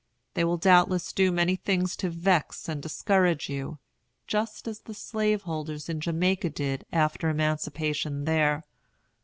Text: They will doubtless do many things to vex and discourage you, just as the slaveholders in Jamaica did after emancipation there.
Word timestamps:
They 0.33 0.43
will 0.43 0.57
doubtless 0.57 1.13
do 1.13 1.31
many 1.31 1.55
things 1.55 1.95
to 1.97 2.09
vex 2.09 2.67
and 2.67 2.81
discourage 2.81 3.49
you, 3.49 3.77
just 4.25 4.67
as 4.67 4.79
the 4.79 4.95
slaveholders 4.95 5.89
in 5.89 5.99
Jamaica 5.99 6.49
did 6.49 6.87
after 6.91 7.29
emancipation 7.29 8.25
there. 8.25 8.63